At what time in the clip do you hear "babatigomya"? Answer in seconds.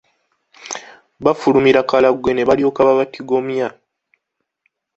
2.87-3.67